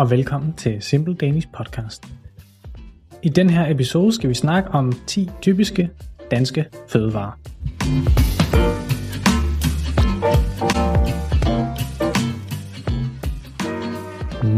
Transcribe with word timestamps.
og 0.00 0.10
velkommen 0.10 0.52
til 0.52 0.82
Simple 0.82 1.14
Danish 1.14 1.48
Podcast. 1.52 2.04
I 3.22 3.28
den 3.28 3.50
her 3.50 3.70
episode 3.70 4.12
skal 4.12 4.28
vi 4.28 4.34
snakke 4.34 4.70
om 4.70 4.92
10 5.06 5.30
typiske 5.42 5.90
danske 6.30 6.66
fødevarer. 6.88 7.32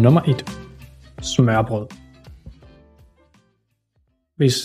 Nummer 0.02 0.20
1. 0.20 0.44
Smørbrød. 1.22 1.86
Hvis 4.36 4.58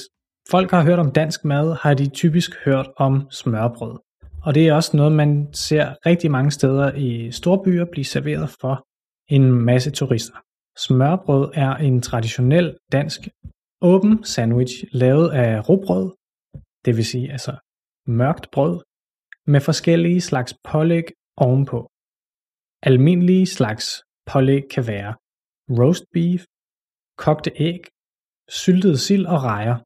folk 0.52 0.72
har 0.72 0.84
hørt 0.84 1.00
om 1.00 1.12
dansk 1.12 1.46
mad, 1.46 1.78
har 1.82 1.94
de 1.94 2.10
typisk 2.10 2.52
hørt 2.66 2.90
om 2.98 3.28
smørbrød. 3.32 4.00
Og 4.44 4.56
det 4.56 4.68
er 4.68 4.74
også 4.74 4.98
noget, 4.98 5.12
man 5.12 5.48
ser 5.54 5.96
rigtig 6.06 6.32
mange 6.32 6.52
steder 6.52 6.94
i 6.96 7.32
storbyer 7.32 7.86
blive 7.92 8.06
serveret 8.06 8.50
for 8.62 8.86
en 9.30 9.52
masse 9.52 9.92
turister. 9.92 10.47
Smørbrød 10.86 11.52
er 11.54 11.74
en 11.88 12.02
traditionel 12.02 12.78
dansk 12.92 13.20
åben 13.82 14.24
sandwich 14.24 14.74
lavet 14.92 15.30
af 15.44 15.70
råbrød, 15.70 16.08
det 16.86 16.98
vil 16.98 17.06
sige 17.06 17.32
altså 17.32 17.54
mørkt 18.08 18.52
brød, 18.52 18.76
med 19.54 19.62
forskellige 19.62 20.22
slags 20.22 20.52
pålæg 20.70 21.04
ovenpå. 21.38 21.80
Almindelige 22.90 23.46
slags 23.46 23.86
pålæg 24.32 24.64
kan 24.74 24.88
være 24.88 25.12
roast 25.80 26.06
beef, 26.14 26.42
kogte 27.18 27.52
æg, 27.68 27.82
syltet 28.50 29.00
sild 29.00 29.26
og 29.26 29.40
rejer. 29.44 29.78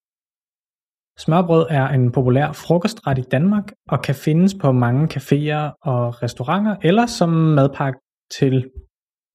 Smørbrød 1.23 1.66
er 1.79 1.88
en 1.88 2.12
populær 2.12 2.51
frokostret 2.51 3.18
i 3.18 3.26
Danmark 3.35 3.68
og 3.90 4.01
kan 4.05 4.16
findes 4.16 4.54
på 4.62 4.71
mange 4.71 5.04
caféer 5.16 5.63
og 5.91 6.23
restauranter 6.23 6.76
eller 6.84 7.05
som 7.05 7.29
madpakke 7.29 7.99
til 8.38 8.55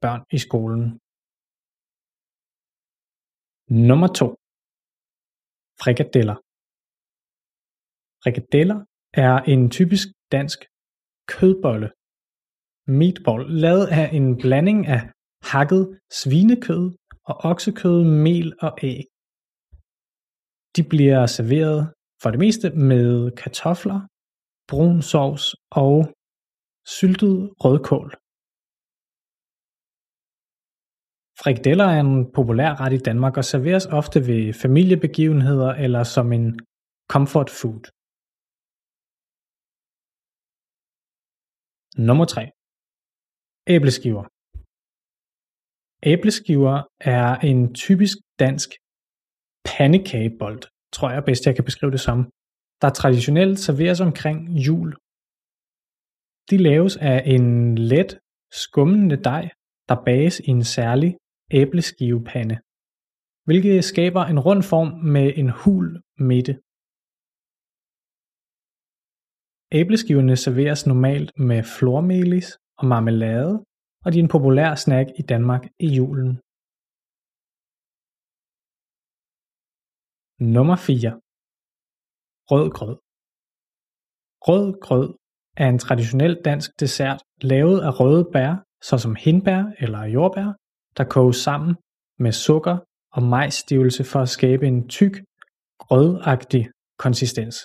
børn 0.03 0.23
i 0.31 0.39
skolen. 0.39 1.01
Nummer 3.71 4.07
2. 4.07 4.27
Frikadeller. 5.83 6.37
Frikadeller 8.23 8.79
er 9.25 9.35
en 9.53 9.71
typisk 9.71 10.07
dansk 10.33 10.59
kødbolle, 11.33 11.89
meatball, 12.99 13.43
lavet 13.65 13.87
af 13.99 14.07
en 14.19 14.27
blanding 14.43 14.87
af 14.87 15.01
hakket 15.43 16.01
svinekød 16.21 16.85
og 17.29 17.37
oksekød, 17.51 17.99
mel 18.27 18.49
og 18.67 18.73
æg. 18.83 19.05
De 20.77 20.83
bliver 20.91 21.27
serveret 21.37 21.81
for 22.23 22.31
det 22.31 22.41
meste 22.45 22.67
med 22.71 23.11
kartofler, 23.41 24.01
brun 24.69 25.03
sovs 25.11 25.45
og 25.71 25.95
syltet 26.97 27.37
rødkål. 27.65 28.11
Frikadeller 31.41 31.85
er 31.85 32.01
en 32.01 32.33
populær 32.33 32.71
ret 32.81 32.93
i 32.93 33.05
Danmark 33.09 33.37
og 33.37 33.45
serveres 33.45 33.87
ofte 33.87 34.19
ved 34.29 34.43
familiebegivenheder 34.63 35.71
eller 35.85 36.03
som 36.03 36.33
en 36.33 36.47
comfort 37.13 37.51
food. 37.61 37.83
Nummer 42.09 42.27
3. 42.35 42.43
Æbleskiver. 43.75 44.25
Æbleskiver 46.13 46.77
er 47.17 47.29
en 47.51 47.75
typisk 47.85 48.17
dansk 48.45 48.69
pandekagebold, 49.73 50.63
tror 50.97 51.11
jeg 51.11 51.23
bedst, 51.29 51.47
jeg 51.47 51.55
kan 51.55 51.65
beskrive 51.65 51.93
det 51.97 52.03
som, 52.09 52.19
der 52.83 52.91
traditionelt 53.01 53.59
serveres 53.59 54.01
omkring 54.09 54.39
jul. 54.67 54.89
De 56.51 56.57
laves 56.69 56.95
af 57.13 57.19
en 57.35 57.47
let, 57.93 58.11
skummende 58.65 59.17
dej, 59.31 59.45
der 59.89 60.05
bages 60.09 60.37
i 60.49 60.51
en 60.59 60.65
særlig 60.65 61.11
æbleskivepande, 61.51 62.57
hvilket 63.47 63.85
skaber 63.85 64.23
en 64.33 64.41
rund 64.47 64.63
form 64.73 64.91
med 65.15 65.27
en 65.41 65.51
hul 65.63 65.87
midte. 66.29 66.55
Æbleskiverne 69.81 70.37
serveres 70.37 70.87
normalt 70.87 71.31
med 71.49 71.61
flormelis 71.77 72.49
og 72.79 72.87
marmelade, 72.93 73.53
og 74.05 74.09
de 74.13 74.19
er 74.19 74.23
en 74.23 74.35
populær 74.37 74.75
snack 74.75 75.09
i 75.21 75.23
Danmark 75.33 75.63
i 75.87 75.89
julen. 75.99 76.33
Nummer 80.57 80.77
4. 80.77 81.21
Rød 82.51 82.67
grød. 82.77 82.97
Rød 84.47 84.67
grød 84.87 85.09
er 85.63 85.69
en 85.69 85.79
traditionel 85.79 86.35
dansk 86.49 86.71
dessert 86.81 87.21
lavet 87.51 87.79
af 87.89 87.93
røde 88.01 88.25
bær, 88.33 88.53
såsom 88.89 89.15
hindbær 89.25 89.61
eller 89.83 90.03
jordbær, 90.17 90.49
der 90.97 91.05
koges 91.05 91.37
sammen 91.37 91.77
med 92.19 92.33
sukker 92.33 92.77
og 93.13 93.23
majsstivelse 93.23 94.05
for 94.05 94.21
at 94.21 94.29
skabe 94.29 94.67
en 94.67 94.89
tyk, 94.89 95.15
grødagtig 95.79 96.71
konsistens. 96.99 97.57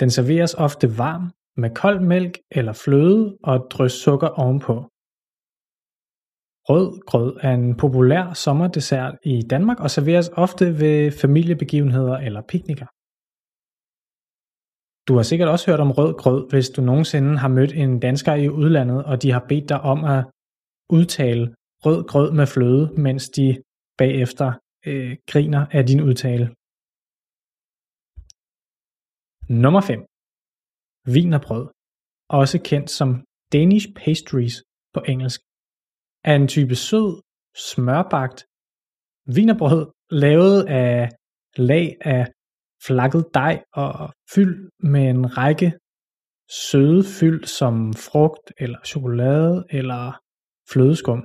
Den 0.00 0.10
serveres 0.10 0.54
ofte 0.54 0.98
varm 0.98 1.24
med 1.56 1.70
kold 1.74 2.00
mælk 2.00 2.38
eller 2.50 2.72
fløde 2.72 3.38
og 3.42 3.56
et 3.56 3.66
drys 3.70 3.92
sukker 3.92 4.28
ovenpå. 4.28 4.74
Rød 6.68 6.88
grød 7.10 7.36
er 7.46 7.52
en 7.54 7.76
populær 7.76 8.32
sommerdessert 8.32 9.14
i 9.22 9.42
Danmark 9.50 9.80
og 9.80 9.90
serveres 9.90 10.28
ofte 10.44 10.64
ved 10.80 11.12
familiebegivenheder 11.22 12.16
eller 12.26 12.42
piknikker. 12.52 12.86
Du 15.08 15.12
har 15.16 15.22
sikkert 15.22 15.48
også 15.48 15.70
hørt 15.70 15.80
om 15.80 15.90
rød 15.90 16.14
grød, 16.22 16.50
hvis 16.50 16.68
du 16.70 16.82
nogensinde 16.82 17.38
har 17.38 17.48
mødt 17.48 17.72
en 17.72 18.00
dansker 18.00 18.34
i 18.34 18.48
udlandet, 18.48 19.04
og 19.04 19.22
de 19.22 19.30
har 19.30 19.44
bedt 19.48 19.68
dig 19.68 19.80
om 19.80 20.04
at 20.04 20.24
udtale 20.90 21.54
rød 21.84 22.08
grød 22.08 22.32
med 22.32 22.46
fløde, 22.46 22.84
mens 23.06 23.28
de 23.28 23.62
bagefter 23.98 24.48
øh, 24.86 25.16
griner 25.30 25.66
af 25.76 25.86
din 25.86 26.00
udtale. 26.08 26.46
Nummer 29.62 29.80
5. 29.80 30.00
Vinerbrød, 31.14 31.66
også 32.40 32.56
kendt 32.70 32.90
som 32.90 33.24
Danish 33.52 33.86
pastries 34.00 34.56
på 34.94 35.00
engelsk, 35.12 35.40
er 36.24 36.34
en 36.36 36.48
type 36.48 36.74
sød, 36.74 37.10
smørbagt 37.68 38.38
vinerbrød 39.36 39.84
lavet 40.10 40.58
af 40.68 41.10
lag 41.56 41.96
af 42.00 42.32
flakket 42.86 43.24
dej 43.34 43.64
og 43.72 44.14
fyld 44.34 44.70
med 44.92 45.04
en 45.14 45.38
række 45.38 45.68
søde 46.68 47.02
fyld 47.18 47.44
som 47.44 47.74
frugt 47.94 48.52
eller 48.58 48.78
chokolade 48.84 49.66
eller 49.70 50.20
flødeskum. 50.72 51.20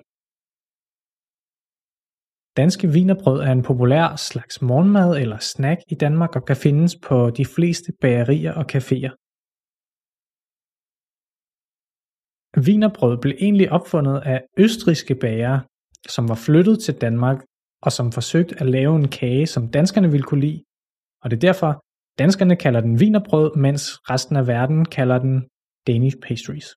Danske 2.57 2.87
vinerbrød 2.97 3.39
er 3.47 3.51
en 3.51 3.63
populær 3.63 4.15
slags 4.15 4.61
morgenmad 4.61 5.09
eller 5.21 5.39
snack 5.39 5.79
i 5.93 5.95
Danmark 5.95 6.35
og 6.35 6.45
kan 6.45 6.55
findes 6.55 6.95
på 7.07 7.29
de 7.29 7.45
fleste 7.55 7.89
bagerier 8.01 8.53
og 8.53 8.65
caféer. 8.75 9.13
Vinerbrød 12.67 13.17
blev 13.21 13.33
egentlig 13.39 13.71
opfundet 13.71 14.17
af 14.31 14.39
østriske 14.57 15.15
bagere, 15.15 15.61
som 16.07 16.29
var 16.29 16.39
flyttet 16.45 16.79
til 16.83 17.01
Danmark 17.01 17.39
og 17.81 17.91
som 17.91 18.11
forsøgte 18.11 18.55
at 18.59 18.69
lave 18.69 18.95
en 18.95 19.09
kage, 19.09 19.47
som 19.47 19.71
danskerne 19.71 20.11
ville 20.11 20.23
kunne 20.23 20.41
lide, 20.41 20.63
og 21.21 21.31
det 21.31 21.37
er 21.37 21.47
derfor, 21.49 21.83
danskerne 22.19 22.55
kalder 22.55 22.81
den 22.81 22.99
vinerbrød, 22.99 23.55
mens 23.55 23.83
resten 24.09 24.35
af 24.35 24.47
verden 24.47 24.85
kalder 24.85 25.19
den 25.19 25.47
Danish 25.87 26.17
pastries. 26.27 26.67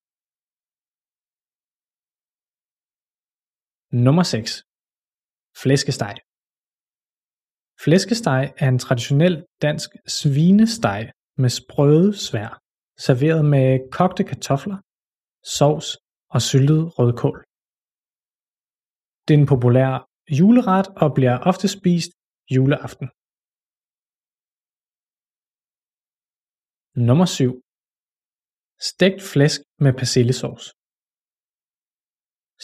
Nummer 4.02 4.24
6. 4.34 4.50
Flæskesteg. 5.62 6.14
Flæskesteg 7.84 8.42
er 8.62 8.68
en 8.68 8.78
traditionel 8.86 9.36
dansk 9.66 9.90
svinesteg 10.18 11.02
med 11.42 11.50
sprøde 11.60 12.10
svær, 12.26 12.50
serveret 13.06 13.44
med 13.54 13.68
kogte 13.96 14.24
kartofler, 14.30 14.78
sovs 15.56 15.88
og 16.34 16.40
syltet 16.50 16.82
rødkål. 16.98 17.38
Det 19.24 19.32
er 19.34 19.40
en 19.42 19.52
populær 19.54 19.90
juleret 20.38 20.86
og 21.02 21.08
bliver 21.16 21.36
ofte 21.50 21.66
spist 21.76 22.12
juleaften. 22.54 23.08
Nummer 27.08 27.26
7. 27.38 27.52
Stegt 28.90 29.20
flæsk 29.32 29.60
med 29.84 29.92
persillesauce. 30.00 30.66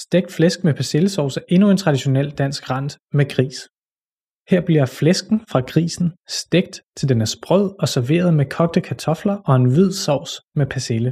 Stegt 0.05 0.31
flæsk 0.37 0.58
med 0.64 0.75
persillesauce 0.75 1.41
er 1.41 1.44
endnu 1.55 1.70
en 1.70 1.76
traditionel 1.85 2.29
dansk 2.43 2.70
rent 2.70 2.93
med 3.19 3.26
gris. 3.35 3.58
Her 4.50 4.61
bliver 4.69 4.87
flæsken 4.87 5.38
fra 5.50 5.61
grisen 5.73 6.08
stegt 6.41 6.75
til 6.97 7.08
den 7.08 7.20
er 7.20 7.31
sprød 7.37 7.67
og 7.82 7.88
serveret 7.88 8.35
med 8.35 8.47
kogte 8.56 8.81
kartofler 8.88 9.37
og 9.49 9.55
en 9.56 9.70
hvid 9.75 9.93
sovs 10.05 10.32
med 10.58 10.67
persille. 10.75 11.11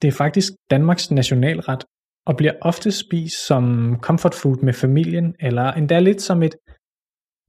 Det 0.00 0.08
er 0.08 0.16
faktisk 0.22 0.50
Danmarks 0.74 1.10
nationalret 1.10 1.82
og 2.28 2.34
bliver 2.36 2.54
ofte 2.70 2.90
spist 3.02 3.38
som 3.48 3.64
comfort 4.06 4.36
food 4.40 4.58
med 4.66 4.74
familien 4.84 5.28
eller 5.46 5.66
endda 5.78 5.98
lidt 6.08 6.22
som 6.28 6.38
et, 6.46 6.54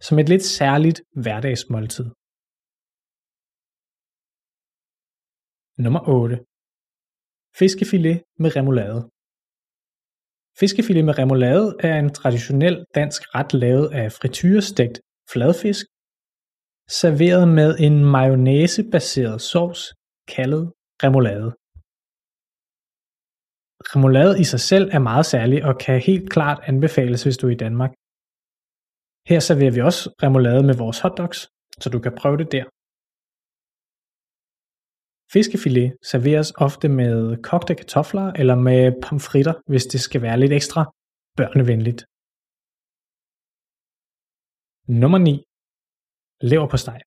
som 0.08 0.16
et 0.22 0.30
lidt 0.34 0.46
særligt 0.60 1.00
hverdagsmåltid. 1.24 2.08
Nummer 5.84 6.02
8. 6.08 6.36
Fiskefilet 7.60 8.18
med 8.44 8.50
remoulade. 8.56 9.00
Fiskefilet 10.60 11.06
med 11.06 11.20
remoulade 11.20 11.76
er 11.80 12.00
en 12.00 12.14
traditionel 12.14 12.86
dansk 12.96 13.22
ret 13.36 13.54
lavet 13.54 13.88
af 13.94 14.12
frityrestegt 14.12 15.02
fladfisk, 15.34 15.86
serveret 16.90 17.48
med 17.48 17.76
en 17.80 18.06
mayonnaise-baseret 18.06 19.42
sovs 19.42 19.82
kaldet 20.28 20.74
remoulade. 21.04 21.50
Remoulade 23.92 24.40
i 24.40 24.44
sig 24.44 24.60
selv 24.60 24.90
er 24.92 25.00
meget 25.00 25.26
særlig 25.26 25.66
og 25.66 25.78
kan 25.78 26.02
helt 26.02 26.30
klart 26.30 26.60
anbefales, 26.64 27.24
hvis 27.24 27.38
du 27.38 27.48
er 27.48 27.52
i 27.52 27.62
Danmark. 27.66 27.92
Her 29.32 29.40
serverer 29.40 29.72
vi 29.72 29.82
også 29.82 30.02
remoulade 30.24 30.64
med 30.64 30.76
vores 30.84 31.00
hotdogs, 31.00 31.40
så 31.82 31.90
du 31.90 32.00
kan 32.00 32.14
prøve 32.22 32.38
det 32.38 32.52
der. 32.52 32.66
Fiskefilet 35.34 35.90
serveres 36.12 36.52
ofte 36.66 36.88
med 37.00 37.44
kogte 37.50 37.74
kartofler 37.76 38.28
eller 38.42 38.56
med 38.56 38.82
pomfritter, 39.04 39.54
hvis 39.72 39.86
det 39.86 40.02
skal 40.08 40.22
være 40.22 40.40
lidt 40.40 40.54
ekstra 40.60 40.82
børnevenligt. 41.40 42.02
Nummer 45.02 45.20
9. 45.30 45.34
Lever 46.52 46.68
på 46.74 46.78
steg. 46.84 47.00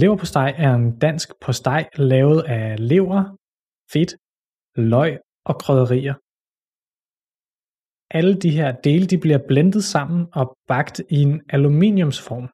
Lever 0.00 0.16
på 0.22 0.26
steg 0.32 0.50
er 0.64 0.72
en 0.80 0.98
dansk 1.06 1.28
postej 1.44 1.82
lavet 2.10 2.40
af 2.58 2.88
lever, 2.90 3.20
fedt, 3.92 4.12
løg 4.92 5.12
og 5.48 5.54
krydderier. 5.62 6.16
Alle 8.18 8.34
de 8.44 8.50
her 8.58 8.70
dele 8.86 9.06
de 9.12 9.18
bliver 9.24 9.40
blendet 9.48 9.84
sammen 9.94 10.20
og 10.40 10.46
bagt 10.70 10.96
i 11.16 11.18
en 11.28 11.36
aluminiumsform. 11.56 12.46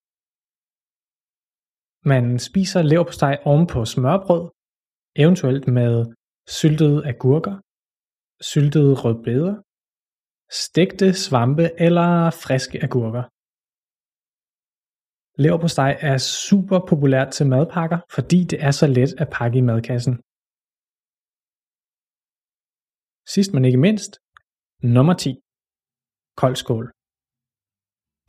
Man 2.12 2.38
spiser 2.48 2.82
leverpostej 2.82 3.34
oven 3.50 3.66
på 3.72 3.78
smørbrød, 3.94 4.44
eventuelt 5.22 5.66
med 5.78 5.92
syltede 6.58 6.98
agurker, 7.12 7.56
syltede 8.50 8.92
rødbeder, 9.02 9.54
stegte 10.64 11.08
svampe 11.24 11.66
eller 11.86 12.08
friske 12.44 12.76
agurker. 12.86 13.24
Leverpostej 15.42 15.92
er 16.10 16.18
super 16.44 16.78
populært 16.90 17.30
til 17.36 17.46
madpakker, 17.52 17.98
fordi 18.16 18.38
det 18.50 18.58
er 18.68 18.72
så 18.80 18.86
let 18.98 19.12
at 19.22 19.28
pakke 19.36 19.56
i 19.58 19.66
madkassen. 19.70 20.14
Sidst 23.34 23.50
men 23.54 23.64
ikke 23.68 23.84
mindst, 23.86 24.12
nummer 24.96 25.14
10. 25.24 25.30
Koldskål. 26.40 26.84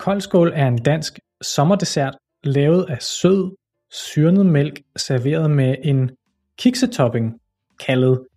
Koldskål 0.05 0.49
er 0.61 0.67
en 0.73 0.79
dansk 0.89 1.13
sommerdessert 1.55 2.15
lavet 2.57 2.83
af 2.95 3.01
sød, 3.17 3.43
syrnet 3.91 4.45
mælk 4.45 4.81
serveret 4.95 5.51
med 5.51 5.75
en 5.83 6.11
kiksetopping 6.57 7.39
kaldet 7.79 8.27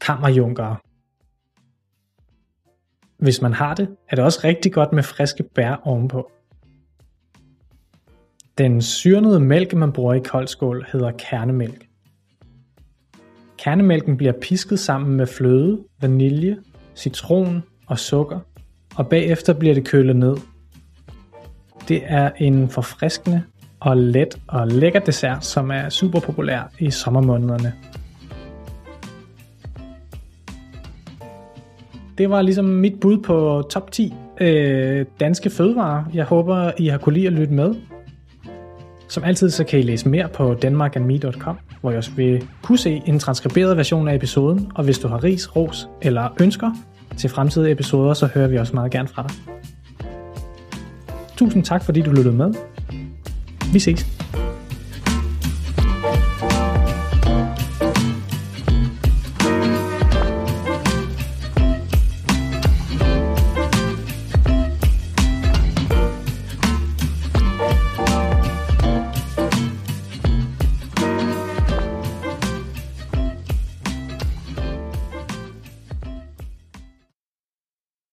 kammerjunker. 0.00 0.76
Hvis 3.18 3.42
man 3.42 3.52
har 3.52 3.74
det, 3.74 3.96
er 4.08 4.16
det 4.16 4.24
også 4.24 4.40
rigtig 4.44 4.72
godt 4.72 4.92
med 4.92 5.02
friske 5.02 5.42
bær 5.54 5.74
ovenpå. 5.74 6.30
Den 8.58 8.82
syrnede 8.82 9.40
mælk, 9.40 9.74
man 9.74 9.92
bruger 9.92 10.14
i 10.14 10.20
koldskål, 10.20 10.86
hedder 10.92 11.10
kernemælk. 11.10 11.88
Kernemælken 13.58 14.16
bliver 14.16 14.32
pisket 14.42 14.78
sammen 14.78 15.16
med 15.16 15.26
fløde, 15.26 15.84
vanilje, 16.00 16.56
citron 16.96 17.62
og 17.86 17.98
sukker, 17.98 18.40
og 18.96 19.08
bagefter 19.08 19.52
bliver 19.52 19.74
det 19.74 19.86
kølet 19.86 20.16
ned. 20.16 20.36
Det 21.88 22.02
er 22.04 22.30
en 22.38 22.68
forfriskende 22.68 23.42
og 23.84 23.96
let 23.96 24.38
og 24.46 24.68
lækker 24.68 25.00
dessert, 25.00 25.44
som 25.44 25.70
er 25.70 25.88
super 25.88 26.20
populær 26.20 26.70
i 26.78 26.90
sommermånederne. 26.90 27.72
Det 32.18 32.30
var 32.30 32.42
ligesom 32.42 32.64
mit 32.64 33.00
bud 33.00 33.18
på 33.18 33.62
top 33.70 33.92
10 33.92 34.14
øh, 34.40 35.06
danske 35.20 35.50
fødevarer. 35.50 36.04
Jeg 36.14 36.24
håber, 36.24 36.70
I 36.78 36.86
har 36.86 36.98
kunne 36.98 37.14
lide 37.14 37.26
at 37.26 37.32
lytte 37.32 37.52
med. 37.52 37.74
Som 39.08 39.24
altid 39.24 39.50
så 39.50 39.64
kan 39.64 39.78
I 39.78 39.82
læse 39.82 40.08
mere 40.08 40.28
på 40.28 40.54
danmarkandme.com, 40.54 41.58
hvor 41.80 41.90
I 41.90 41.96
også 41.96 42.10
vil 42.16 42.48
kunne 42.62 42.78
se 42.78 43.02
en 43.06 43.18
transkriberet 43.18 43.76
version 43.76 44.08
af 44.08 44.14
episoden, 44.14 44.72
og 44.74 44.84
hvis 44.84 44.98
du 44.98 45.08
har 45.08 45.24
ris, 45.24 45.56
ros 45.56 45.88
eller 46.02 46.28
ønsker 46.40 46.70
til 47.16 47.30
fremtidige 47.30 47.72
episoder, 47.72 48.14
så 48.14 48.26
hører 48.26 48.48
vi 48.48 48.56
også 48.58 48.74
meget 48.74 48.92
gerne 48.92 49.08
fra 49.08 49.22
dig. 49.22 49.36
Tusind 51.36 51.64
tak 51.64 51.84
fordi 51.84 52.00
du 52.00 52.10
lyttede 52.10 52.36
med. 52.36 52.54
Vi 53.74 53.80
ses. 53.80 54.13